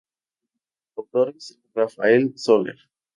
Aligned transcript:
Autores: 0.95 1.59
Rafael 1.75 2.33
Soler. 2.35 2.89